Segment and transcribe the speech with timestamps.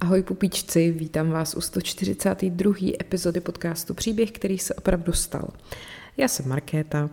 [0.00, 2.74] Ahoj pupíčci, vítám vás u 142.
[3.00, 5.48] epizody podcastu Příběh, který se opravdu stal.
[6.16, 7.10] Já jsem Markéta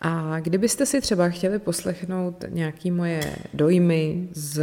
[0.00, 4.62] a kdybyste si třeba chtěli poslechnout nějaké moje dojmy z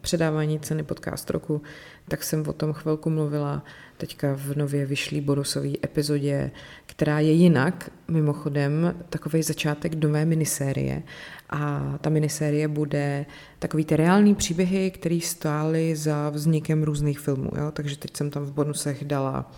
[0.00, 1.62] předávání ceny podcast roku,
[2.08, 3.64] tak jsem o tom chvilku mluvila
[3.96, 6.50] teďka v nově vyšlý bonusové epizodě,
[6.86, 11.02] která je jinak, mimochodem, takový začátek nové minisérie.
[11.50, 13.26] A ta minisérie bude
[13.58, 17.50] takový ty reální příběhy, které stály za vznikem různých filmů.
[17.58, 17.70] Jo?
[17.72, 19.50] Takže teď jsem tam v bonusech dala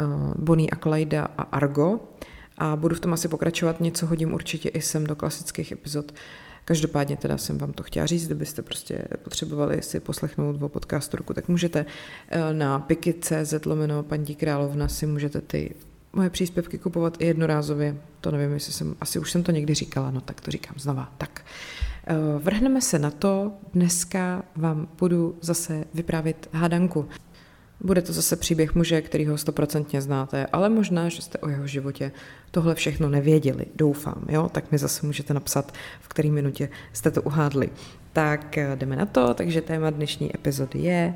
[0.00, 2.00] uh, Bonnie a Clyda a Argo,
[2.58, 6.12] a budu v tom asi pokračovat, něco hodím určitě i sem do klasických epizod.
[6.64, 11.34] Každopádně teda jsem vám to chtěla říct, kdybyste prostě potřebovali si poslechnout o podcastu roku,
[11.34, 11.86] tak můžete
[12.28, 15.74] eh, na piky.cz lomeno paní královna si můžete ty
[16.12, 17.96] moje příspěvky kupovat i jednorázově.
[18.20, 21.12] To nevím, jestli jsem, asi už jsem to někdy říkala, no tak to říkám znova.
[21.18, 21.44] Tak,
[22.06, 23.52] eh, vrhneme se na to.
[23.74, 27.08] Dneska vám budu zase vyprávět hádanku.
[27.80, 31.66] Bude to zase příběh muže, který ho stoprocentně znáte, ale možná, že jste o jeho
[31.66, 32.12] životě
[32.50, 34.48] tohle všechno nevěděli, doufám, jo?
[34.52, 37.70] Tak mi zase můžete napsat, v které minutě jste to uhádli.
[38.12, 41.14] Tak eh, jdeme na to, takže téma dnešní epizody je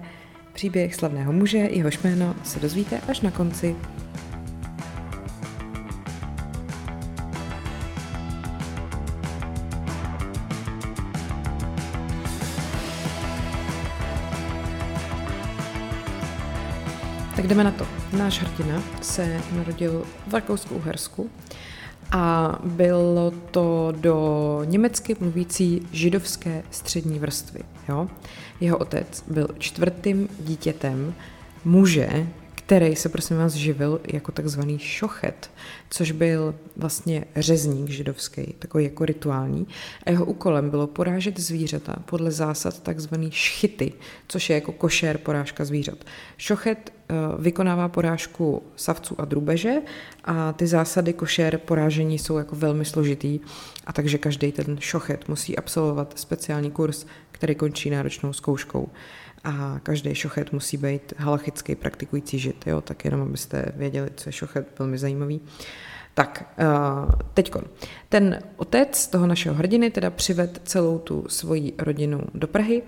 [0.53, 3.77] příběh slavného muže, jehož jméno se dozvíte až na konci.
[17.41, 17.87] Tak jdeme na to.
[18.19, 21.31] Náš hrdina se narodil v Rakousku-Uhersku
[22.13, 27.61] a bylo to do německy mluvící židovské střední vrstvy.
[27.89, 28.09] Jo?
[28.61, 31.15] Jeho otec byl čtvrtým dítětem
[31.65, 32.27] muže,
[32.71, 35.51] který se prosím vás živil jako takzvaný šochet,
[35.91, 39.67] což byl vlastně řezník židovský, takový jako rituální.
[40.07, 43.93] A jeho úkolem bylo porážet zvířata podle zásad takzvaný šchity,
[44.29, 45.99] což je jako košer porážka zvířat.
[46.37, 49.75] Šochet eh, vykonává porážku savců a drubeže
[50.25, 53.41] a ty zásady košer porážení jsou jako velmi složitý
[53.87, 58.89] a takže každý ten šochet musí absolvovat speciální kurz, který končí náročnou zkouškou
[59.45, 62.81] a každý šochet musí být halachický praktikující žid, jo?
[62.81, 65.41] tak jenom abyste věděli, co je šochet, velmi zajímavý.
[66.15, 67.63] Tak, uh, teďkon.
[68.09, 72.83] Ten otec toho našeho hrdiny teda přived celou tu svoji rodinu do Prahy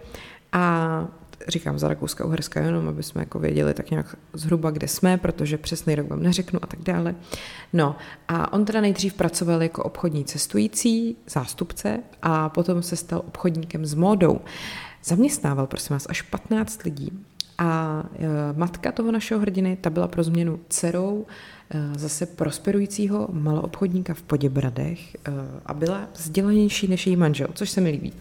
[0.53, 1.09] a
[1.49, 5.59] říkám za Rakouska, Uherska, jenom aby jsme jako věděli tak nějak zhruba, kde jsme, protože
[5.59, 7.15] přesný rok vám neřeknu a tak dále.
[7.73, 7.97] No
[8.29, 13.95] a on teda nejdřív pracoval jako obchodní cestující, zástupce a potom se stal obchodníkem s
[13.95, 14.41] módou.
[15.05, 17.13] Zaměstnával, prosím vás, až 15 lidí.
[17.59, 21.27] A e, matka toho našeho hrdiny, ta byla pro změnu dcerou
[21.71, 25.19] e, zase prosperujícího maloobchodníka v Poděbradech e,
[25.67, 28.13] a byla vzdělanější než její manžel, což se mi líbí.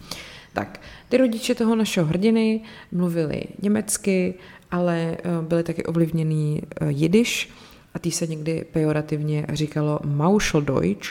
[0.52, 2.60] Tak, ty rodiče toho našeho hrdiny
[2.92, 4.34] mluvili německy,
[4.70, 7.50] ale byli taky ovlivněný jidiš
[7.94, 11.08] a tý se někdy pejorativně říkalo Mauscheldeutsch,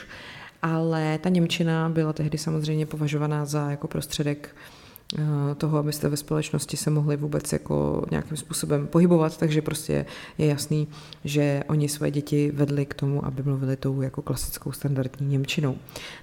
[0.61, 4.55] ale ta Němčina byla tehdy samozřejmě považovaná za jako prostředek
[5.57, 10.05] toho, abyste ve společnosti se mohli vůbec jako nějakým způsobem pohybovat, takže prostě
[10.37, 10.87] je jasný,
[11.23, 15.75] že oni své děti vedli k tomu, aby mluvili tou jako klasickou standardní Němčinou.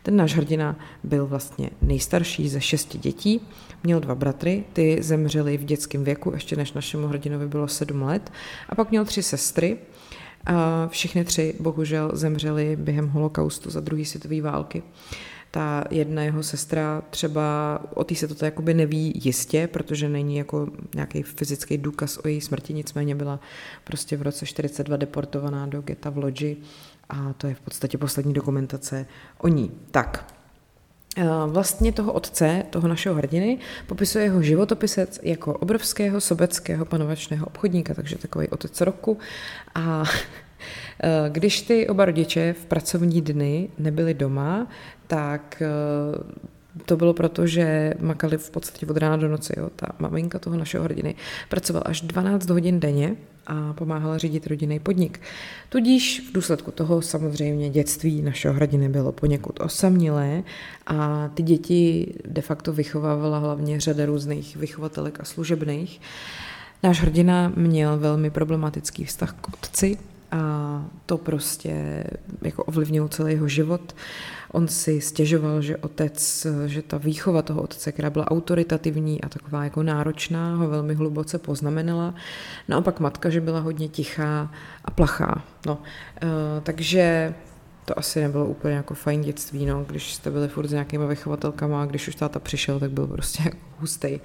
[0.03, 3.41] Ten náš hrdina byl vlastně nejstarší ze šesti dětí,
[3.83, 8.33] měl dva bratry, ty zemřeli v dětském věku, ještě než našemu hrdinovi bylo sedm let,
[8.69, 9.79] a pak měl tři sestry,
[10.47, 14.83] a všechny tři bohužel zemřeli během holokaustu za druhé světové války
[15.51, 20.67] ta jedna jeho sestra třeba o té se to jakoby neví jistě, protože není jako
[20.95, 23.41] nějaký fyzický důkaz o její smrti, nicméně byla
[23.85, 26.57] prostě v roce 42 deportovaná do geta v Lodži
[27.09, 29.07] a to je v podstatě poslední dokumentace
[29.39, 29.71] o ní.
[29.91, 30.33] Tak,
[31.17, 37.95] eh, Vlastně toho otce, toho našeho hrdiny, popisuje jeho životopisec jako obrovského sobeckého panovačného obchodníka,
[37.95, 39.19] takže takový otec roku.
[39.75, 40.05] A
[41.03, 44.67] eh, když ty oba rodiče v pracovní dny nebyli doma,
[45.09, 49.53] tak eh, to bylo proto, že makali v podstatě od rána do noci.
[49.57, 49.71] Jo.
[49.77, 51.15] Ta maminka toho našeho hrdiny
[51.49, 53.17] pracovala až 12 hodin denně
[53.47, 55.21] a pomáhala řídit rodinný podnik.
[55.69, 60.43] Tudíž v důsledku toho samozřejmě dětství našeho hrdiny bylo poněkud osamělé
[60.87, 66.01] a ty děti de facto vychovávala hlavně řada různých vychovatelek a služebných.
[66.83, 69.99] Náš hrdina měl velmi problematický vztah k otci,
[70.31, 72.05] a to prostě
[72.43, 73.97] jako ovlivnilo celý jeho život.
[74.53, 79.65] On si stěžoval, že otec, že ta výchova toho otce, která byla autoritativní a taková
[79.65, 82.15] jako náročná, ho velmi hluboce poznamenala.
[82.69, 84.53] Naopak matka, že byla hodně tichá
[84.85, 85.45] a plachá.
[85.67, 86.29] No, uh,
[86.63, 87.35] takže
[87.85, 91.83] to asi nebylo úplně jako fajn dětství, no, když jste byli furt s nějakýma vychovatelkama
[91.83, 94.21] a když už táta přišel, tak byl prostě jako hustý.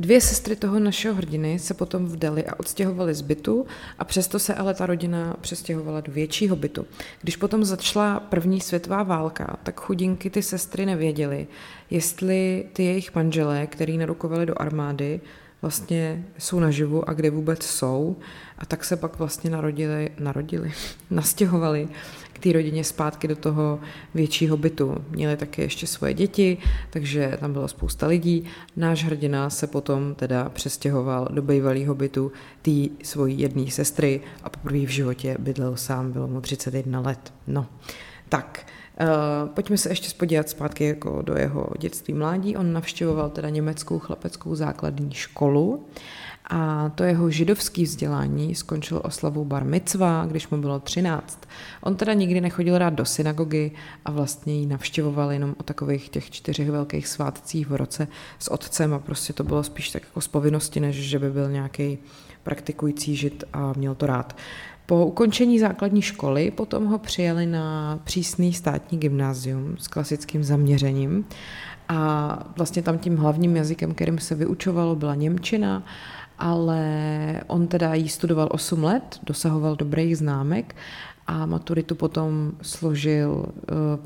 [0.00, 3.66] Dvě sestry toho našeho hrdiny se potom vdali a odstěhovali z bytu
[3.98, 6.86] a přesto se ale ta rodina přestěhovala do většího bytu.
[7.22, 11.46] Když potom začala první světová válka, tak chudinky ty sestry nevěděly,
[11.90, 15.20] jestli ty jejich manželé, který narukovali do armády,
[15.62, 18.16] vlastně jsou naživu a kde vůbec jsou.
[18.58, 20.72] A tak se pak vlastně narodili, narodili,
[21.10, 21.88] nastěhovali
[22.40, 23.80] té rodině zpátky do toho
[24.14, 25.04] většího bytu.
[25.10, 26.58] Měli také ještě svoje děti,
[26.90, 28.44] takže tam bylo spousta lidí.
[28.76, 32.32] Náš hrdina se potom teda přestěhoval do bývalého bytu
[32.62, 32.70] té
[33.02, 37.32] svojí jedné sestry a poprvé v životě bydlel sám, bylo mu 31 let.
[37.46, 37.66] No,
[38.28, 38.66] tak,
[39.00, 42.56] Uh, pojďme se ještě podívat zpátky jako do jeho dětství mládí.
[42.56, 45.86] On navštěvoval teda německou chlapeckou základní školu
[46.50, 51.48] a to jeho židovský vzdělání skončilo oslavou bar mitzva, když mu bylo 13.
[51.80, 53.70] On teda nikdy nechodil rád do synagogy
[54.04, 58.08] a vlastně ji navštěvoval jenom o takových těch čtyřech velkých svátcích v roce
[58.38, 61.50] s otcem a prostě to bylo spíš tak jako z povinnosti, než že by byl
[61.50, 61.98] nějaký
[62.42, 64.36] praktikující žid a měl to rád.
[64.86, 71.24] Po ukončení základní školy potom ho přijeli na přísný státní gymnázium s klasickým zaměřením
[71.88, 75.82] a vlastně tam tím hlavním jazykem, kterým se vyučovalo, byla Němčina,
[76.40, 80.76] ale on teda jí studoval 8 let, dosahoval dobrých známek
[81.26, 83.46] a maturitu potom složil uh,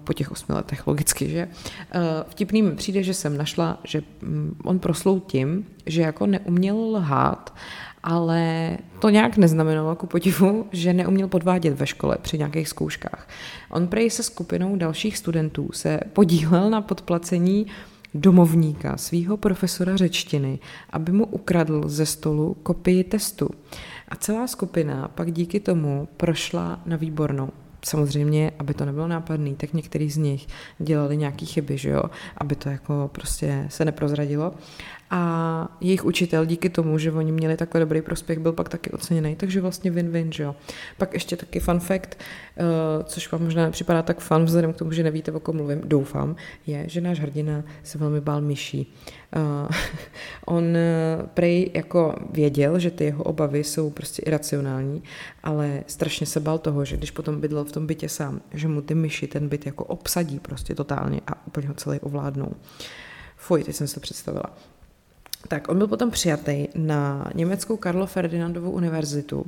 [0.04, 1.48] po těch osmi letech, logicky, že?
[1.94, 6.76] Uh, vtipný mi přijde, že jsem našla, že um, on proslul tím, že jako neuměl
[6.76, 7.54] lhát
[8.04, 13.28] ale to nějak neznamenalo ku podivu, že neuměl podvádět ve škole při nějakých zkouškách.
[13.70, 17.66] On prej se skupinou dalších studentů se podílel na podplacení
[18.14, 20.58] domovníka svého profesora řečtiny,
[20.90, 23.49] aby mu ukradl ze stolu kopii testu.
[24.08, 27.50] A celá skupina pak díky tomu prošla na výbornou.
[27.84, 30.46] Samozřejmě, aby to nebylo nápadný, tak některý z nich
[30.78, 32.02] dělali nějaký chyby, že jo,
[32.38, 34.52] aby to jako prostě se neprozradilo
[35.16, 39.37] a jejich učitel díky tomu, že oni měli takhle dobrý prospěch, byl pak taky oceněný,
[39.37, 40.56] takže vlastně win-win, že jo.
[40.99, 44.93] Pak ještě taky fun fact, uh, což vám možná nepřipadá tak fun, vzhledem k tomu,
[44.93, 48.94] že nevíte, o kom mluvím, doufám, je, že náš hrdina se velmi bál myší.
[49.37, 49.69] Uh,
[50.46, 55.02] on uh, prej jako věděl, že ty jeho obavy jsou prostě iracionální,
[55.43, 58.82] ale strašně se bál toho, že když potom bydlel v tom bytě sám, že mu
[58.82, 62.52] ty myši ten byt jako obsadí prostě totálně a úplně ho celý ovládnou.
[63.37, 64.44] Fuj, teď jsem se to představila.
[65.49, 69.46] Tak on byl potom přijatý na německou Karlo Ferdinandovou univerzitu,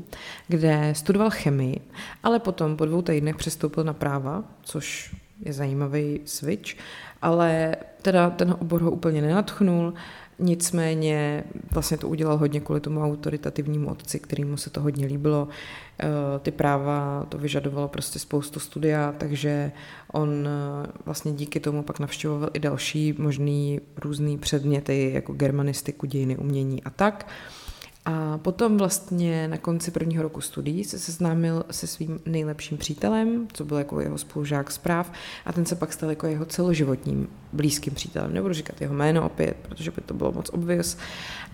[0.48, 1.80] kde studoval chemii,
[2.22, 6.74] ale potom po dvou týdnech přestoupil na práva, což je zajímavý switch,
[7.22, 9.94] ale teda ten obor ho úplně nenatchnul,
[10.38, 15.48] nicméně vlastně to udělal hodně kvůli tomu autoritativnímu otci, kterýmu se to hodně líbilo.
[16.00, 16.06] Eh,
[16.38, 19.72] ty práva to vyžadovalo prostě spoustu studia, takže
[20.12, 26.36] on eh, vlastně díky tomu pak navštěvoval i další možný různý předměty, jako germanistiku, dějiny,
[26.36, 27.26] umění a tak.
[28.06, 33.64] A potom vlastně na konci prvního roku studií se seznámil se svým nejlepším přítelem, co
[33.64, 35.12] byl jako jeho spolužák zpráv,
[35.46, 38.34] a ten se pak stal jako jeho celoživotním blízkým přítelem.
[38.34, 40.96] Nebudu říkat jeho jméno opět, protože by to bylo moc obvious.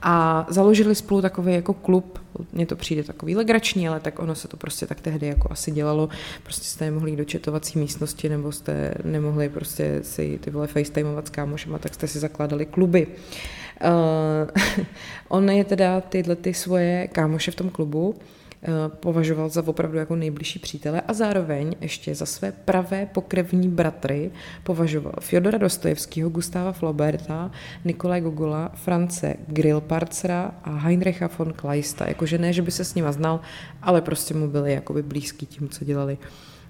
[0.02, 2.18] A založili spolu takový jako klub,
[2.52, 5.70] mně to přijde takový legrační, ale tak ono se to prostě tak tehdy jako asi
[5.70, 6.08] dělalo.
[6.42, 11.30] Prostě jste nemohli do četovací místnosti, nebo jste nemohli prostě si ty vole facetimeovat s
[11.30, 13.06] kámošema, tak jste si zakládali kluby.
[13.06, 13.12] Uh,
[15.28, 20.16] on je teda tyhle ty svoje kámoše v tom klubu eh, považoval za opravdu jako
[20.16, 24.30] nejbližší přítele a zároveň ještě za své pravé pokrevní bratry
[24.62, 27.50] považoval Fyodora Dostojevského, Gustava Flauberta,
[27.84, 32.08] Nikolaj Gogola, France Grillparcera a Heinricha von Kleista.
[32.08, 33.40] Jakože ne, že by se s nima znal,
[33.82, 36.18] ale prostě mu byli jakoby blízký tím, co dělali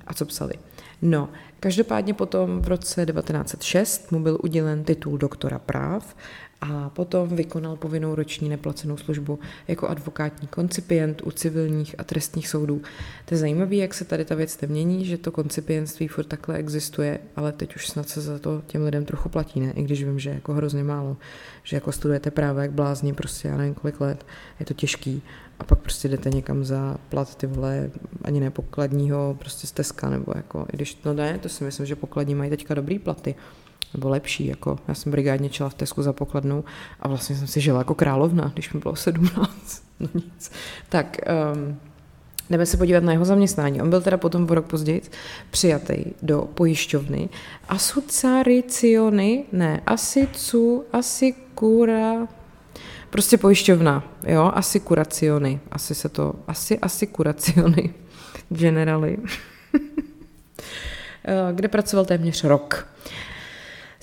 [0.07, 0.52] a co psali.
[1.02, 1.28] No,
[1.61, 6.16] každopádně potom v roce 1906 mu byl udělen titul doktora práv
[6.62, 9.38] a potom vykonal povinnou roční neplacenou službu
[9.69, 12.83] jako advokátní koncipient u civilních a trestních soudů.
[13.25, 17.19] To je zajímavé, jak se tady ta věc nemění, že to koncipientství furt takhle existuje,
[17.37, 19.73] ale teď už snad se za to těm lidem trochu platí, ne?
[19.73, 21.16] I když vím, že jako hrozně málo,
[21.62, 24.26] že jako studujete právě jak blázni, prostě já nevím kolik let,
[24.61, 25.23] je to těžký
[25.59, 27.90] a pak prostě jdete někam za plat ty vole,
[28.23, 31.97] ani ne pokladního, prostě steska, nebo jako, i když, no ne, to si myslím, že
[31.97, 33.35] pokladní mají teďka dobrý platy,
[33.95, 36.65] nebo lepší, jako já jsem brigádně čela v Tesku za pokladnou
[37.01, 40.53] a vlastně jsem si žila jako královna, když mi bylo 17, no nic.
[40.89, 41.17] Tak,
[41.55, 41.77] um,
[42.51, 43.83] jdeme se podívat na jeho zaměstnání.
[43.83, 45.03] On byl teda potom o rok později
[45.51, 47.29] přijatý do pojišťovny
[47.69, 52.29] Asucariciony, ne, Asicu, Asikura,
[53.11, 57.95] prostě pojišťovna, jo, Asikuraciony, asi se to, asi Asikuraciony,
[58.49, 59.19] generally,
[61.25, 62.89] eh, kde pracoval téměř rok.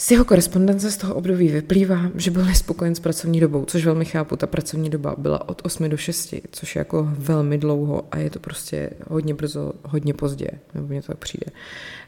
[0.01, 4.05] Z jeho korespondence z toho období vyplývá, že byl nespokojen s pracovní dobou, což velmi
[4.05, 4.35] chápu.
[4.35, 8.29] Ta pracovní doba byla od 8 do 6, což je jako velmi dlouho a je
[8.29, 11.45] to prostě hodně brzo, hodně pozdě, nebo mně to tak přijde.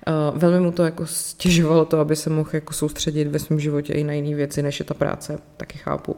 [0.07, 3.93] Uh, velmi mu to jako stěžovalo to, aby se mohl jako soustředit ve svém životě
[3.93, 6.15] i na jiné věci, než je ta práce, taky chápu.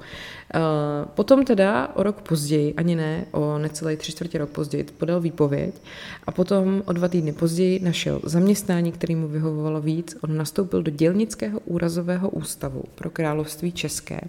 [0.56, 5.22] Uh, potom teda o rok později, ani ne, o necelý tři čtvrtě rok později, podal
[5.22, 5.76] výpověď
[6.28, 10.18] a potom o dva týdny později našel zaměstnání, který mu vyhovovalo víc.
[10.22, 14.22] On nastoupil do dělnického úrazového ústavu pro království České.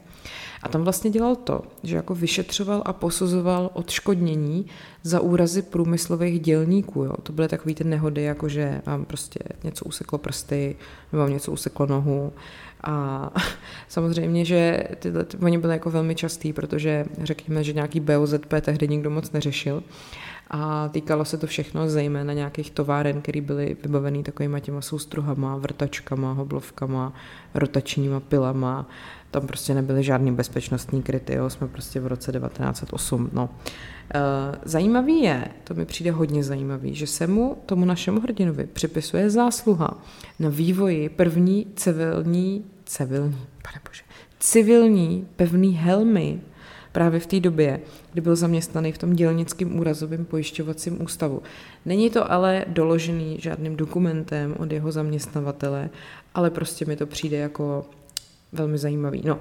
[0.62, 4.66] A tam vlastně dělal to, že jako vyšetřoval a posuzoval odškodnění
[5.02, 7.04] za úrazy průmyslových dělníků.
[7.04, 7.12] Jo.
[7.22, 10.76] To byly takové ty nehody, jako že vám prostě něco useklo prsty,
[11.12, 12.32] nebo vám něco useklo nohu.
[12.84, 13.30] A
[13.88, 18.88] samozřejmě, že tyhle, ty, oni byly jako velmi častý, protože řekněme, že nějaký BOZP tehdy
[18.88, 19.82] nikdo moc neřešil.
[20.56, 26.32] A týkalo se to všechno zejména nějakých továren, které byly vybavené takovými těma soustruhama, vrtačkama,
[26.32, 27.12] hoblovkama,
[27.54, 28.88] rotačníma pilama.
[29.30, 31.50] Tam prostě nebyly žádný bezpečnostní kryty, jo.
[31.50, 33.30] jsme prostě v roce 1908.
[33.32, 33.50] No.
[34.14, 34.20] E,
[34.64, 40.02] zajímavý je, to mi přijde hodně zajímavý, že se mu, tomu našemu hrdinovi, připisuje zásluha
[40.38, 44.02] na vývoji první civilní, civilní, pane bože,
[44.38, 46.40] civilní pevný helmy
[46.94, 47.80] právě v té době,
[48.12, 51.42] kdy byl zaměstnaný v tom dělnickém úrazovém pojišťovacím ústavu.
[51.86, 55.90] Není to ale doložený žádným dokumentem od jeho zaměstnavatele,
[56.34, 57.86] ale prostě mi to přijde jako
[58.52, 59.22] velmi zajímavý.
[59.24, 59.38] No,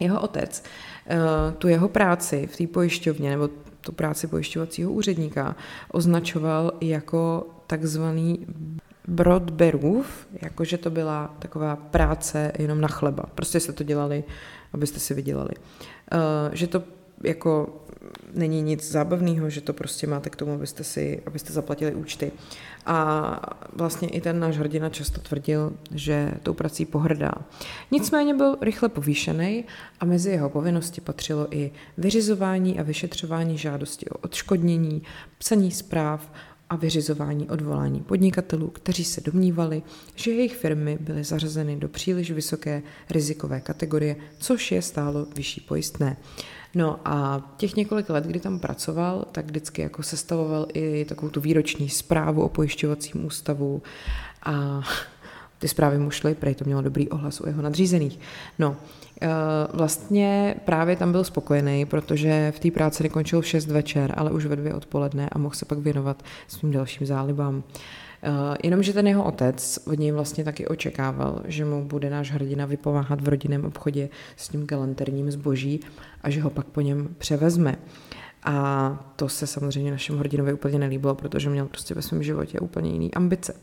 [0.00, 0.62] jeho otec
[1.06, 1.18] eh,
[1.58, 3.48] tu jeho práci v té pojišťovně nebo
[3.80, 5.56] tu práci pojišťovacího úředníka
[5.92, 8.46] označoval jako takzvaný
[9.08, 13.24] Brodberův, jakože to byla taková práce jenom na chleba.
[13.34, 14.24] Prostě se to dělali,
[14.72, 15.50] abyste si vydělali.
[16.12, 16.82] Uh, že to
[17.24, 17.80] jako
[18.34, 22.32] není nic zábavného, že to prostě máte k tomu, abyste si, abyste zaplatili účty.
[22.86, 23.40] A
[23.72, 27.32] vlastně i ten náš hrdina často tvrdil, že tou prací pohrdá.
[27.90, 29.64] Nicméně byl rychle povýšený
[30.00, 35.02] a mezi jeho povinnosti patřilo i vyřizování a vyšetřování žádosti o odškodnění,
[35.38, 36.32] psaní zpráv
[36.70, 39.82] a vyřizování odvolání podnikatelů, kteří se domnívali,
[40.14, 46.16] že jejich firmy byly zařazeny do příliš vysoké rizikové kategorie, což je stálo vyšší pojistné.
[46.74, 51.40] No a těch několik let, kdy tam pracoval, tak vždycky jako sestavoval i takovou tu
[51.40, 53.82] výroční zprávu o pojišťovacím ústavu
[54.42, 54.82] a
[55.58, 58.18] ty zprávy mu šly, prej to mělo dobrý ohlas u jeho nadřízených.
[58.58, 58.76] No,
[59.72, 64.46] vlastně právě tam byl spokojený, protože v té práci nekončil v 6 večer, ale už
[64.46, 67.56] ve dvě odpoledne a mohl se pak věnovat svým dalším zálibám.
[67.56, 72.66] Uh, jenomže ten jeho otec od něj vlastně taky očekával, že mu bude náš hrdina
[72.66, 75.80] vypomáhat v rodinném obchodě s tím galanterním zboží
[76.22, 77.76] a že ho pak po něm převezme.
[78.44, 82.90] A to se samozřejmě našemu hrdinovi úplně nelíbilo, protože měl prostě ve svém životě úplně
[82.90, 83.54] jiný ambice.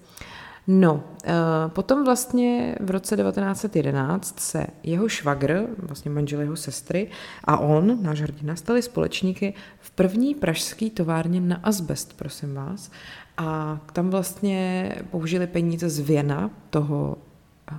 [0.68, 1.34] No, eh,
[1.68, 7.10] potom vlastně v roce 1911 se jeho švagr, vlastně manžel jeho sestry
[7.44, 12.92] a on, náš hrdina, stali společníky v první pražské továrně na asbest, prosím vás.
[13.38, 17.18] A tam vlastně použili peníze z věna toho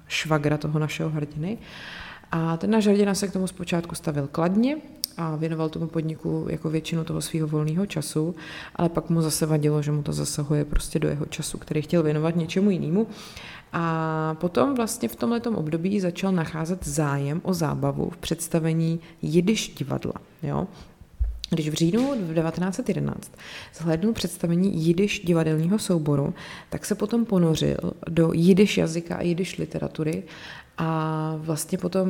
[0.06, 1.58] švagra, toho našeho hrdiny.
[2.30, 4.76] A ten náš hrdina se k tomu zpočátku stavil kladně
[5.18, 8.34] a věnoval tomu podniku jako většinu toho svého volného času,
[8.76, 12.02] ale pak mu zase vadilo, že mu to zasahuje prostě do jeho času, který chtěl
[12.02, 13.06] věnovat něčemu jinému.
[13.72, 20.14] A potom vlastně v tomto období začal nacházet zájem o zábavu v představení Jidiš divadla.
[20.42, 20.66] Jo?
[21.50, 23.32] Když v říjnu 1911
[23.74, 26.34] zhlédnul představení jidiš divadelního souboru,
[26.70, 27.76] tak se potom ponořil
[28.08, 30.22] do jidiš jazyka a jidiš literatury
[30.78, 32.08] a vlastně potom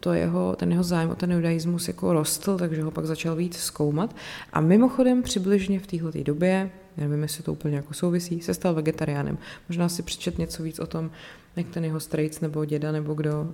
[0.00, 3.56] to jeho, ten jeho zájem o ten judaismus jako rostl, takže ho pak začal víc
[3.56, 4.16] zkoumat.
[4.52, 9.38] A mimochodem přibližně v této době, nevím, jestli to úplně jako souvisí, se stal vegetariánem.
[9.68, 11.10] Možná si přečet něco víc o tom,
[11.56, 13.48] jak ten jeho strejc nebo děda nebo kdo uh,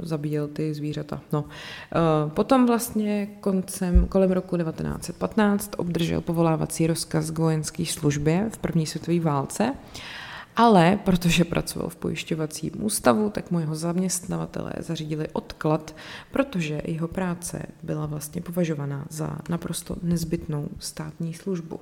[0.00, 1.20] zabíjel ty zvířata.
[1.32, 1.42] No.
[1.42, 8.86] Uh, potom vlastně koncem, kolem roku 1915 obdržel povolávací rozkaz k vojenské službě v první
[8.86, 9.74] světové válce
[10.56, 15.96] ale protože pracoval v pojišťovacím ústavu, tak mu jeho zaměstnavatelé zařídili odklad,
[16.32, 21.80] protože jeho práce byla vlastně považovaná za naprosto nezbytnou státní službu.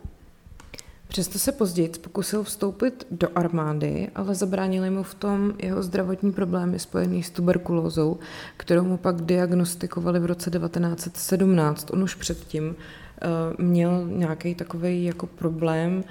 [1.13, 6.79] Přesto se později pokusil vstoupit do armády, ale zabránili mu v tom jeho zdravotní problémy
[6.79, 8.19] spojený s tuberkulózou,
[8.57, 11.91] kterou mu pak diagnostikovali v roce 1917.
[11.91, 16.05] On už předtím uh, měl nějaký takový jako problém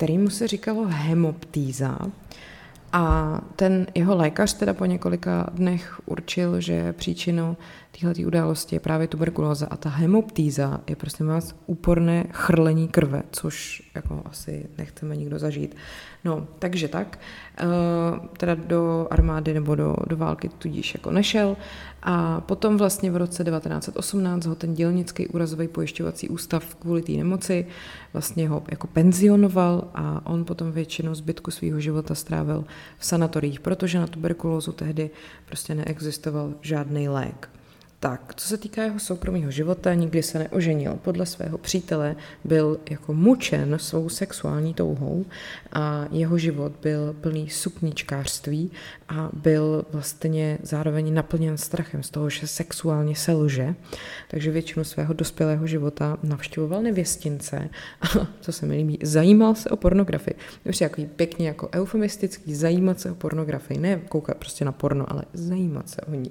[0.00, 1.98] kterýmu se říkalo hemoptýza.
[2.92, 7.56] A ten jeho lékař teda po několika dnech určil, že příčinou
[7.90, 13.82] téhle události je právě tuberkulóza a ta hemoptýza je prostě vás úporné chrlení krve, což
[13.94, 15.76] jako asi nechceme nikdo zažít.
[16.24, 17.18] No, takže tak,
[17.58, 17.64] eh,
[18.36, 21.56] teda do armády nebo do, do války tudíž jako nešel
[22.02, 27.66] a potom vlastně v roce 1918 ho ten dělnický úrazový pojišťovací ústav kvůli té nemoci
[28.12, 32.64] vlastně ho jako penzionoval a on potom většinu zbytku svého života strávil
[32.98, 35.10] v sanatoriích, protože na tuberkulózu tehdy
[35.46, 37.59] prostě neexistoval žádný lék.
[38.02, 40.98] Tak, co se týká jeho soukromého života, nikdy se neoženil.
[41.02, 45.24] Podle svého přítele byl jako mučen svou sexuální touhou
[45.72, 48.70] a jeho život byl plný sukničkářství
[49.08, 53.74] a byl vlastně zároveň naplněn strachem z toho, že sexuálně se lže.
[54.28, 57.68] Takže většinu svého dospělého života navštěvoval nevěstince
[58.00, 60.34] a, co se mi líbí, zajímal se o pornografii.
[60.64, 63.80] Už je jako pěkně jako eufemistický, zajímat se o pornografii.
[63.80, 66.28] Ne koukat prostě na porno, ale zajímat se o ní.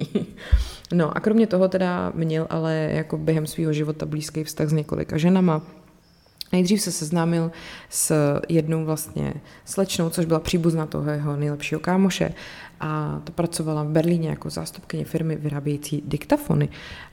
[0.94, 4.72] No a kromě toho toho teda měl ale jako během svého života blízký vztah s
[4.72, 5.62] několika ženama.
[6.52, 7.50] Nejdřív se seznámil
[7.88, 8.14] s
[8.48, 12.32] jednou vlastně slečnou, což byla příbuzná toho jeho nejlepšího kámoše
[12.80, 16.68] a to pracovala v Berlíně jako zástupkyně firmy vyrábějící diktafony.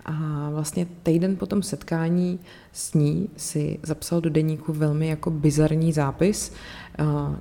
[0.05, 2.39] A vlastně týden po tom setkání
[2.71, 6.53] s ní si zapsal do deníku velmi jako bizarní zápis.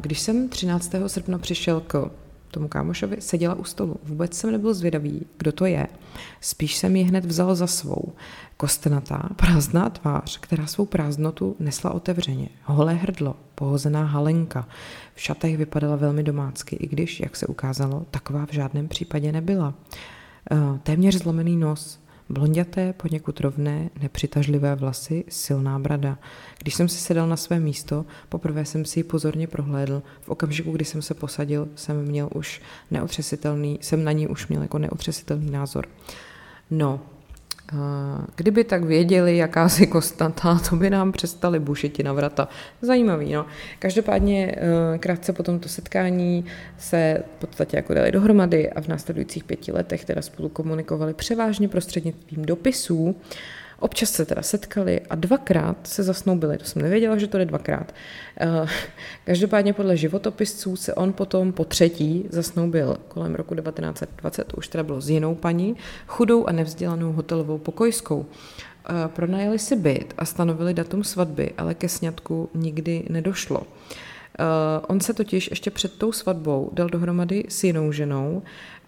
[0.00, 0.94] Když jsem 13.
[1.06, 2.10] srpna přišel k
[2.56, 3.96] tomu kámošovi, seděla u stolu.
[4.04, 5.86] Vůbec jsem nebyl zvědavý, kdo to je.
[6.40, 8.12] Spíš jsem ji hned vzal za svou.
[8.56, 12.48] Kostenatá, prázdná tvář, která svou prázdnotu nesla otevřeně.
[12.64, 14.68] Holé hrdlo, pohozená halenka.
[15.14, 19.75] V šatech vypadala velmi domácky, i když, jak se ukázalo, taková v žádném případě nebyla.
[20.50, 21.98] Eh, téměř zlomený nos,
[22.28, 26.18] Blonděté, poněkud rovné, nepřitažlivé vlasy, silná brada.
[26.59, 30.02] Když jsem si sedal na své místo, poprvé jsem si ji pozorně prohlédl.
[30.21, 34.62] V okamžiku, kdy jsem se posadil, jsem měl už neotřesitelný, jsem na ní už měl
[34.62, 35.88] jako neotřesitelný názor.
[36.71, 37.00] No,
[38.37, 42.49] Kdyby tak věděli, jaká si kostnatá, to by nám přestali bušiti na vrata.
[42.82, 43.46] Zajímavý, no.
[43.78, 46.44] Každopádně eh, krátce po tomto setkání
[46.78, 51.68] se v podstatě jako dali dohromady a v následujících pěti letech teda spolu komunikovali převážně
[51.68, 53.16] prostřednictvím dopisů
[53.78, 56.59] Občas se teda setkali a dvakrát se zasnoubili.
[56.59, 57.95] To jsem nevěděla, že to jde dvakrát.
[58.41, 58.67] Eh,
[59.25, 64.84] každopádně podle životopisců se on potom po třetí zasnoubil kolem roku 1920, to už teda
[64.84, 68.26] bylo s jinou paní, chudou a nevzdělanou hotelovou pokojskou.
[68.89, 73.62] Eh, pronajeli si byt a stanovili datum svatby, ale ke sňatku nikdy nedošlo.
[73.62, 78.43] Eh, on se totiž ještě před tou svatbou dal dohromady s jinou ženou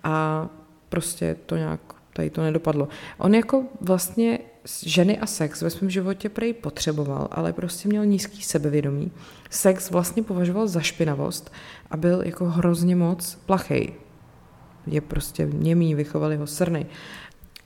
[0.05, 0.49] a
[0.89, 1.81] prostě to nějak
[2.13, 2.89] tady to nedopadlo.
[3.19, 4.39] On jako vlastně
[4.87, 9.11] ženy a sex ve svém životě prej potřeboval, ale prostě měl nízký sebevědomí.
[9.51, 11.53] Sex vlastně považoval za špinavost
[11.91, 13.93] a byl jako hrozně moc plachej.
[14.87, 16.87] Je prostě němý, vychovali ho srny.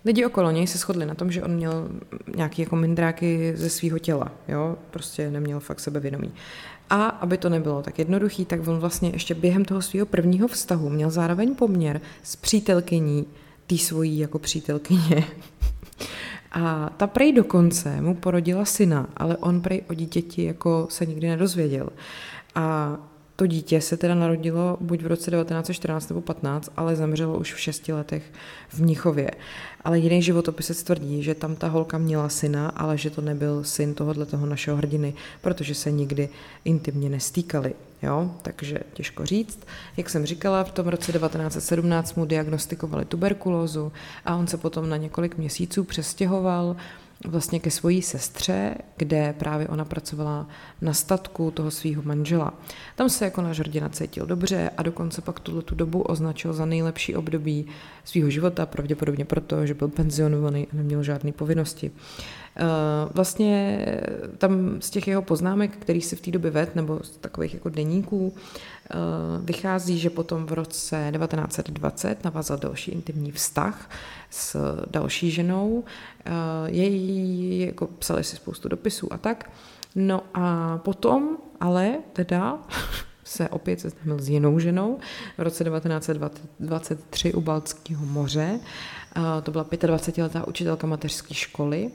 [0.04, 1.88] Lidi okolo něj se shodli na tom, že on měl
[2.36, 6.32] nějaký jako mindráky ze svého těla, jo, prostě neměl fakt sebevědomí.
[6.90, 10.90] A aby to nebylo tak jednoduchý, tak on vlastně ještě během toho svého prvního vztahu
[10.90, 13.26] měl zároveň poměr s přítelkyní
[13.66, 15.24] té svojí jako přítelkyně.
[16.52, 21.28] A ta prej dokonce mu porodila syna, ale on prej o dítěti jako se nikdy
[21.28, 21.88] nedozvěděl.
[22.54, 22.96] A
[23.36, 27.60] to dítě se teda narodilo buď v roce 1914 nebo 15, ale zemřelo už v
[27.60, 28.22] šesti letech
[28.68, 29.30] v Mnichově.
[29.84, 33.94] Ale jiný životopisec tvrdí, že tam ta holka měla syna, ale že to nebyl syn
[33.94, 36.28] tohohle toho našeho hrdiny, protože se nikdy
[36.64, 37.74] intimně nestýkali.
[38.02, 38.30] Jo?
[38.42, 39.66] Takže těžko říct.
[39.96, 43.92] Jak jsem říkala, v tom roce 1917 mu diagnostikovali tuberkulózu
[44.24, 46.76] a on se potom na několik měsíců přestěhoval
[47.24, 50.48] vlastně ke svojí sestře, kde právě ona pracovala
[50.80, 52.54] na statku toho svého manžela.
[52.96, 56.66] Tam se jako náš hrdina cítil dobře a dokonce pak tuhle tu dobu označil za
[56.66, 57.66] nejlepší období
[58.04, 61.90] svého života, pravděpodobně proto, že byl penzionovaný a neměl žádné povinnosti.
[61.90, 62.41] Eh,
[63.14, 63.86] vlastně
[64.38, 67.68] tam z těch jeho poznámek, který si v té době ved, nebo z takových jako
[67.68, 68.94] deníků, eh,
[69.40, 73.90] vychází, že potom v roce 1920 navázal další intimní vztah
[74.30, 74.56] s
[74.90, 75.84] další ženou.
[76.24, 76.30] Eh,
[76.66, 79.50] její, jako psali si spoustu dopisů a tak.
[79.94, 82.58] No a potom ale teda
[83.24, 84.98] se opět seznámil s jinou ženou
[85.38, 88.60] v roce 1923 u Baltského moře.
[89.42, 91.90] To byla 25-letá učitelka mateřské školy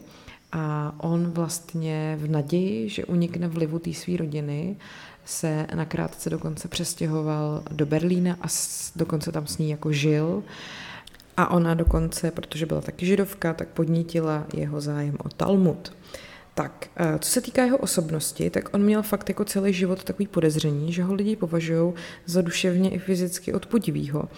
[0.52, 4.76] a on vlastně v naději, že unikne vlivu té své rodiny,
[5.24, 8.46] se nakrátce dokonce přestěhoval do Berlína a
[8.96, 10.42] dokonce tam s ní jako žil.
[11.36, 15.92] A ona dokonce, protože byla taky židovka, tak podnítila jeho zájem o Talmud.
[16.54, 20.26] Tak, eh, co se týká jeho osobnosti, tak on měl fakt jako celý život takový
[20.26, 21.92] podezření, že ho lidi považují
[22.26, 24.28] za duševně i fyzicky odpudivýho.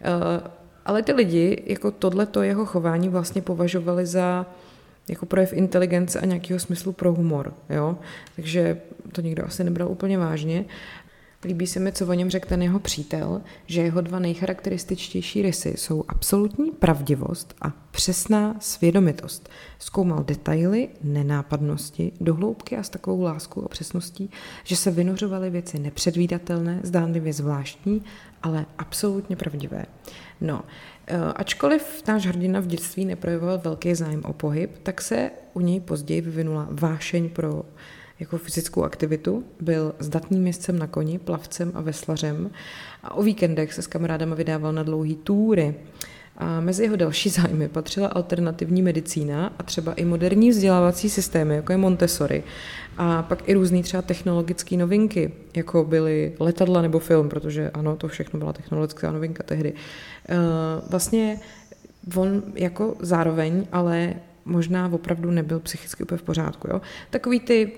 [0.00, 0.50] Eh,
[0.84, 4.46] Ale ty lidi jako tohleto jeho chování vlastně považovali za
[5.08, 7.98] jako projev inteligence a nějakého smyslu pro humor, jo?
[8.36, 8.80] Takže
[9.12, 10.64] to nikdo asi nebral úplně vážně.
[11.44, 15.74] Líbí se mi, co o něm řekl ten jeho přítel, že jeho dva nejcharakterističtější rysy
[15.76, 19.48] jsou absolutní pravdivost a přesná svědomitost.
[19.78, 24.30] Zkoumal detaily, nenápadnosti, dohloubky a s takovou láskou a přesností,
[24.64, 28.02] že se vynořovaly věci nepředvídatelné, zdánlivě zvláštní,
[28.42, 29.86] ale absolutně pravdivé.
[30.40, 30.62] No,
[31.36, 36.20] ačkoliv náš hrdina v dětství neprojevoval velký zájem o pohyb, tak se u něj později
[36.20, 37.62] vyvinula vášeň pro
[38.20, 42.50] jako fyzickou aktivitu, byl zdatným městcem na koni, plavcem a veslařem
[43.02, 45.74] a o víkendech se s kamarádama vydával na dlouhý túry.
[46.38, 51.72] A mezi jeho další zájmy patřila alternativní medicína a třeba i moderní vzdělávací systémy, jako
[51.72, 52.42] je Montessori.
[52.98, 58.08] A pak i různé třeba technologické novinky, jako byly letadla nebo film, protože ano, to
[58.08, 59.72] všechno byla technologická novinka tehdy.
[59.72, 60.36] E,
[60.90, 61.40] vlastně
[62.14, 66.68] on jako zároveň, ale možná opravdu nebyl psychicky úplně v pořádku.
[66.70, 66.80] Jo?
[67.10, 67.72] Takový ty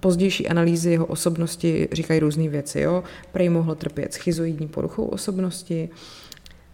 [0.00, 2.80] pozdější analýzy jeho osobnosti říkají různé věci.
[2.80, 3.04] Jo?
[3.32, 5.88] Prej mohl trpět schizoidní poruchou osobnosti,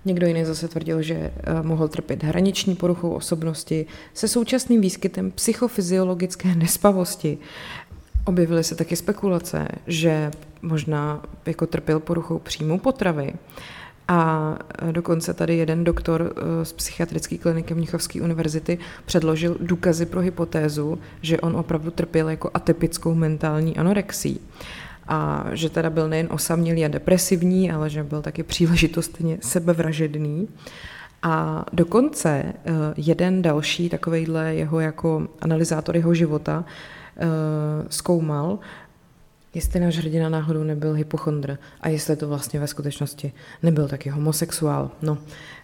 [0.06, 6.54] Někdo jiný zase tvrdil, že eh, mohl trpět hraniční poruchou osobnosti se současným výskytem psychofyziologické
[6.54, 7.38] nespavosti.
[8.24, 10.30] Objevily se taky spekulace, že
[10.62, 13.32] možná jako trpěl poruchou příjmu potravy.
[14.08, 14.52] A
[14.88, 20.98] e, dokonce tady jeden doktor e, z psychiatrické kliniky Mnichovské univerzity předložil důkazy pro hypotézu,
[21.22, 24.40] že on opravdu trpěl jako atypickou mentální anorexí.
[25.08, 30.48] A že teda byl nejen osamělý a depresivní, ale že byl taky příležitostně sebevražedný.
[31.22, 32.52] A dokonce e,
[32.96, 36.64] jeden další takovejhle jeho jako analyzátor jeho života
[37.88, 38.58] zkoumal,
[39.56, 44.90] jestli náš hrdina náhodou nebyl hypochondr a jestli to vlastně ve skutečnosti nebyl taky homosexuál.
[45.02, 45.18] No,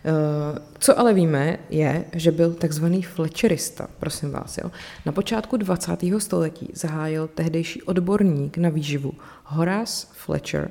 [0.05, 4.59] eh, co ale víme, je, že byl takzvaný Fletcherista, prosím vás.
[4.59, 4.70] Jo.
[5.07, 6.20] Na počátku 20.
[6.20, 9.12] století zahájil tehdejší odborník na výživu
[9.44, 10.70] Horace Fletcher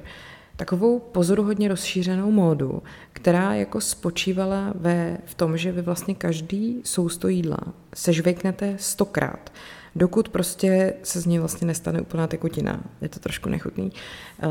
[0.55, 7.27] takovou pozoruhodně rozšířenou módu, která jako spočívala ve, v tom, že vy vlastně každý sousto
[7.27, 7.57] jídla
[7.93, 9.51] sežvejknete stokrát
[9.95, 12.83] dokud prostě se z něj vlastně nestane úplná tekutina.
[13.01, 13.91] Je to trošku nechutný.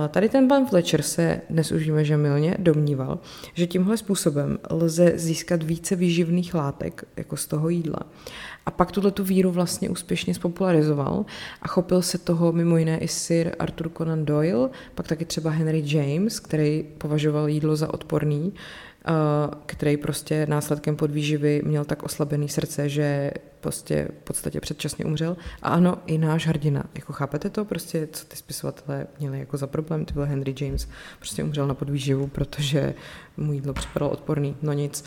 [0.08, 3.18] Tady ten pan Fletcher se dnes už víme, že milně domníval,
[3.54, 8.00] že tímhle způsobem lze získat více výživných látek jako z toho jídla.
[8.66, 11.24] A pak tuhle tu víru vlastně úspěšně spopularizoval
[11.62, 15.82] a chopil se toho mimo jiné i Sir Arthur Conan Doyle, pak taky třeba Henry
[15.86, 18.52] James, který považoval jídlo za odporný,
[19.66, 25.36] který prostě následkem podvýživy měl tak oslabený srdce, že prostě v podstatě předčasně umřel.
[25.62, 26.84] A ano, i náš hrdina.
[26.94, 30.04] Jako chápete to prostě, co ty spisovatelé měli jako za problém?
[30.04, 30.88] Ty byl Henry James.
[31.18, 32.94] Prostě umřel na podvýživu, protože
[33.36, 34.56] mu jídlo připadalo odporný.
[34.62, 35.04] No nic.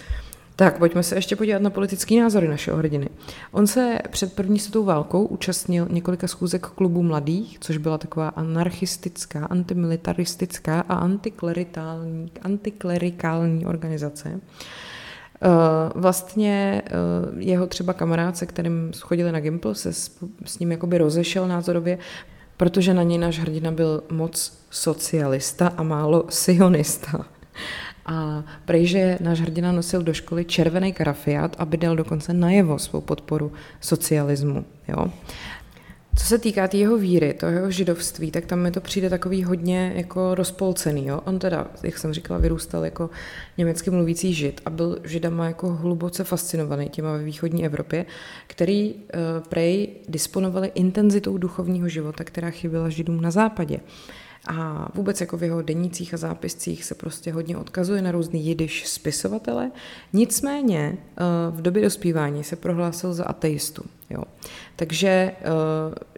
[0.56, 3.10] Tak, pojďme se ještě podívat na politický názory našeho hrdiny.
[3.52, 9.46] On se před první světovou válkou účastnil několika schůzek klubu mladých, což byla taková anarchistická,
[9.46, 14.40] antimilitaristická a antiklerikální, antiklerikální organizace.
[15.44, 15.50] Eh,
[15.96, 16.92] vlastně eh,
[17.38, 20.12] jeho třeba kamarád, se kterým schodili na Gimple, se s,
[20.46, 21.98] s ním jakoby rozešel názorově,
[22.58, 27.26] protože na něj náš hrdina byl moc socialista a málo sionista.
[28.06, 33.52] A že náš hrdina nosil do školy červený karafiát, aby dal dokonce najevo svou podporu
[33.82, 34.66] socialismu.
[34.88, 35.12] Jo?
[36.16, 39.44] Co se týká té jeho víry, toho jeho židovství, tak tam mi to přijde takový
[39.44, 41.08] hodně jako rozpolcený.
[41.08, 41.22] Jo?
[41.26, 43.10] On teda, jak jsem říkala, vyrůstal jako
[43.58, 48.06] německy mluvící žid a byl židama jako hluboce fascinovaný těma ve východní Evropě,
[48.48, 49.00] který uh,
[49.50, 53.80] prej disponovali intenzitou duchovního života, která chyběla židům na západě.
[54.48, 58.88] A vůbec jako v jeho denících a zápiscích se prostě hodně odkazuje na různý jidiš
[58.88, 59.72] spisovatele.
[60.14, 63.84] Nicméně eh, v době dospívání se prohlásil za ateistu.
[64.10, 64.24] Jo.
[64.76, 65.36] Takže eh,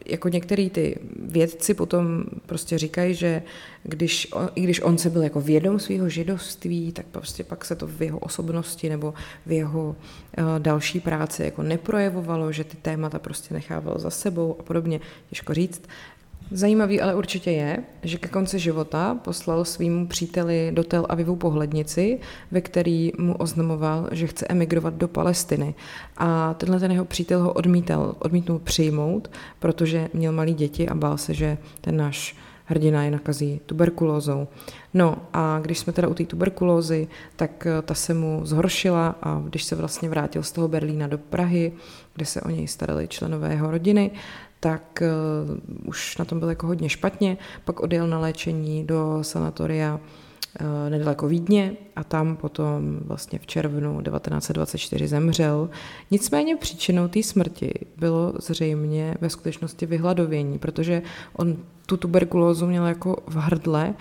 [0.06, 3.42] jako některý ty vědci potom prostě říkají, že
[3.84, 7.88] když, i když on se byl jako vědom svého židovství, tak prostě pak se to
[7.88, 9.14] v jeho osobnosti nebo
[9.46, 9.96] v jeho
[10.38, 15.54] eh, další práci jako neprojevovalo, že ty témata prostě nechával za sebou a podobně, těžko
[15.54, 15.82] říct.
[16.52, 22.20] Zajímavý ale určitě je, že ke konci života poslal svým příteli do Tel Avivu pohlednici,
[22.52, 25.76] ve který mu oznamoval, že chce emigrovat do Palestiny.
[26.18, 31.18] A tenhle ten jeho přítel ho odmítal, odmítnul přijmout, protože měl malé děti a bál
[31.18, 34.48] se, že ten náš hrdina je nakazí tuberkulózou.
[34.94, 39.42] No a když jsme teda u té tuberkulózy, tak eh, ta se mu zhoršila a
[39.46, 41.72] když se vlastně vrátil z toho Berlína do Prahy,
[42.16, 44.12] kde se o něj starali členové jeho rodiny,
[44.66, 45.04] tak
[45.48, 50.00] uh, už na tom byl jako hodně špatně, pak odjel na léčení do sanatoria
[50.60, 55.70] eh, nedaleko Vídně a tam potom vlastně v červnu 1924 zemřel.
[56.12, 61.02] Nicméně příčinou té smrti bylo zřejmě ve skutečnosti vyhladovění, protože
[61.34, 63.94] on tu tuberkulózu měl jako v hrdle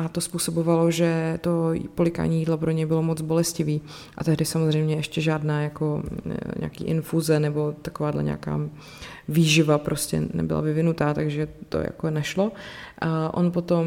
[0.00, 3.82] a to způsobovalo, že to polikání jídla pro něj bylo moc bolestivý.
[4.16, 8.60] A tehdy samozřejmě ještě žádná jako eh, nějaký infuze nebo takováhle nějaká
[9.28, 12.52] výživa prostě nebyla vyvinutá, takže to jako nešlo.
[12.98, 13.86] A on potom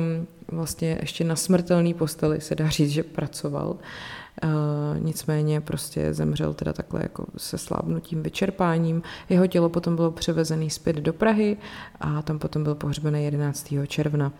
[0.52, 3.78] vlastně ještě na smrtelný posteli se dá říct, že pracoval.
[4.44, 4.50] Uh,
[5.00, 9.02] nicméně prostě zemřel teda takhle jako se slábnutím, vyčerpáním.
[9.30, 11.58] Jeho tělo potom bylo převezené zpět do Prahy
[12.00, 13.74] a tam potom byl pohřbený 11.
[13.88, 14.32] června.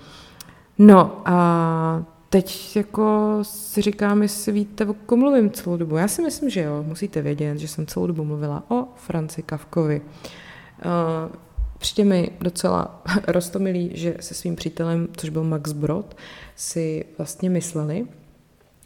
[0.78, 5.98] No a teď jako si říkám, jestli víte, o kom mluvím celou dobu.
[5.98, 10.02] Já si myslím, že jo, musíte vědět, že jsem celou dobu mluvila o Franci Kavkovi.
[10.02, 11.36] Uh,
[11.84, 16.18] Přijde mi docela rostomilý, že se svým přítelem, což byl Max Brod,
[16.56, 18.08] si vlastně mysleli,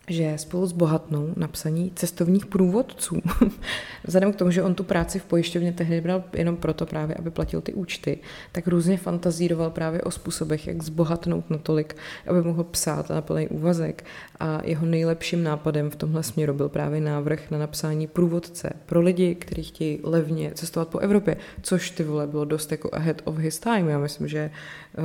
[0.10, 3.22] že spolu s Bohatnou napsaní cestovních průvodců,
[4.04, 7.32] vzhledem k tomu, že on tu práci v pojišťovně tehdy bral jenom proto právě, aby
[7.32, 8.17] platil ty účty,
[8.52, 11.96] tak různě fantazíroval právě o způsobech, jak zbohatnout natolik,
[12.28, 14.06] aby mohl psát na plný úvazek.
[14.39, 19.36] A jeho nejlepším nápadem v tomhle směru byl právě návrh na napsání průvodce pro lidi,
[19.36, 23.60] kteří chtějí levně cestovat po Evropě, což ty vole bylo dost jako ahead of his
[23.60, 23.89] time.
[23.89, 24.52] Já myslím, že
[24.98, 25.04] uh,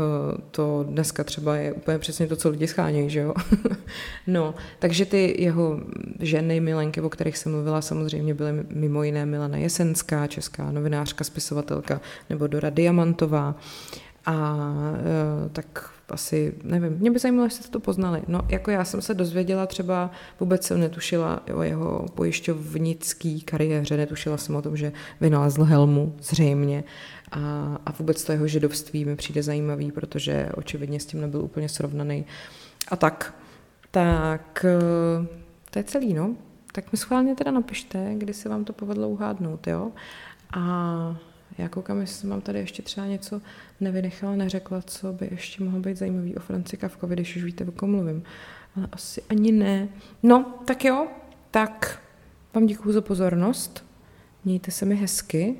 [0.50, 3.34] to dneska třeba je úplně přesně to, co lidi schánějí, že jo?
[4.26, 5.80] no, tak takže ty jeho
[6.20, 12.00] ženy, milenky, o kterých jsem mluvila, samozřejmě byly mimo jiné Milana Jesenská, česká novinářka, spisovatelka,
[12.30, 13.54] nebo Dora Diamantová.
[14.26, 14.58] A
[15.46, 18.22] e, tak asi, nevím, mě by zajímalo, jestli jste to poznali.
[18.28, 24.36] No, jako já jsem se dozvěděla třeba, vůbec jsem netušila o jeho pojišťovnický kariéře, netušila
[24.36, 26.84] jsem o tom, že vynalezl helmu, zřejmě.
[27.30, 27.40] A,
[27.86, 32.24] a vůbec to jeho židovství mi přijde zajímavý, protože očividně s tím nebyl úplně srovnaný.
[32.88, 33.34] A tak,
[33.92, 35.26] tak eh,
[35.70, 36.36] to je celý, no.
[36.72, 39.92] Tak mi schválně teda napište, kdy se vám to povedlo uhádnout, jo.
[40.56, 41.16] A
[41.58, 43.40] já koukám, jestli mám tady ještě třeba něco
[43.80, 47.72] nevynechala, neřekla, co by ještě mohlo být zajímavý o Franci Kavkovi, když už víte, o
[47.72, 48.22] kom mluvím.
[48.76, 49.88] Ale asi ani ne.
[50.22, 51.08] No, tak jo,
[51.50, 52.02] tak
[52.54, 53.84] vám děkuji za pozornost.
[54.44, 55.56] Mějte se mi hezky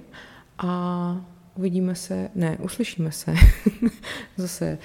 [0.59, 3.35] a uvidíme se, ne, uslyšíme se
[4.37, 4.79] zase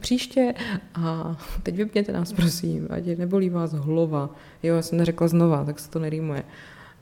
[0.00, 0.54] příště
[0.94, 4.34] a teď vypněte nás, prosím, ať nebolí vás hlava.
[4.62, 6.44] Jo, já jsem neřekla znova, tak se to nerýmuje.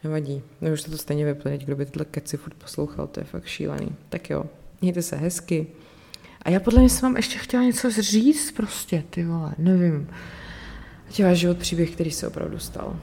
[0.05, 3.25] Nevadí, no už se to stejně vypne, kdo by tyhle keci furt poslouchal, to je
[3.25, 3.97] fakt šílený.
[4.09, 4.45] Tak jo,
[4.81, 5.67] mějte se hezky.
[6.43, 10.09] A já podle mě jsem vám ještě chtěla něco říct prostě, ty vole, nevím.
[11.09, 13.01] Ať váš život příběh, který se opravdu stal.